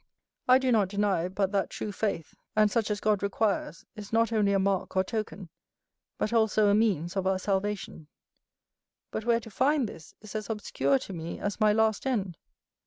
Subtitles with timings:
[0.47, 4.31] I do not deny but that true faith, and such as God requires, is not
[4.33, 5.49] only a mark or token,
[6.17, 8.07] but also a means, of our salvation;
[9.11, 12.39] but, where to find this, is as obscure to me as my last end.